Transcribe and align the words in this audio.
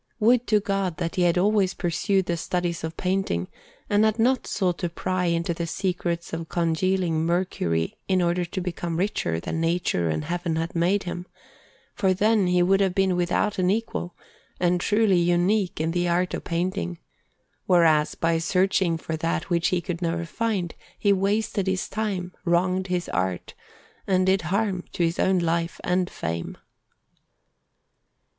Would 0.19 0.47
to 0.47 0.59
God 0.59 0.97
that 0.97 1.13
he 1.13 1.21
had 1.21 1.37
always 1.37 1.75
pursued 1.75 2.25
the 2.25 2.35
studies 2.35 2.83
of 2.83 2.97
painting, 2.97 3.47
and 3.87 4.03
had 4.03 4.17
not 4.17 4.47
sought 4.47 4.79
to 4.79 4.89
pry 4.89 5.25
into 5.25 5.53
the 5.53 5.67
secrets 5.67 6.33
of 6.33 6.49
congealing 6.49 7.23
mercury 7.23 7.99
in 8.07 8.19
order 8.19 8.43
to 8.43 8.61
become 8.61 8.97
richer 8.97 9.39
than 9.39 9.61
Nature 9.61 10.09
and 10.09 10.25
Heaven 10.25 10.55
had 10.55 10.73
made 10.75 11.03
him; 11.03 11.27
for 11.93 12.15
then 12.15 12.47
he 12.47 12.63
would 12.63 12.79
have 12.79 12.95
been 12.95 13.15
without 13.15 13.59
an 13.59 13.69
equal, 13.69 14.15
and 14.59 14.81
truly 14.81 15.19
unique 15.19 15.79
in 15.79 15.91
the 15.91 16.07
art 16.07 16.33
of 16.33 16.43
painting, 16.45 16.97
whereas, 17.67 18.15
by 18.15 18.39
searching 18.39 18.97
for 18.97 19.15
that 19.17 19.51
which 19.51 19.67
he 19.67 19.81
could 19.81 20.01
never 20.01 20.25
find, 20.25 20.73
he 20.97 21.13
wasted 21.13 21.67
his 21.67 21.87
time, 21.87 22.33
wronged 22.43 22.87
his 22.87 23.07
art, 23.09 23.53
and 24.07 24.25
did 24.25 24.41
harm 24.41 24.83
to 24.93 25.03
his 25.03 25.19
own 25.19 25.37
life 25.37 25.79
and 25.83 26.09
fame. 26.09 26.57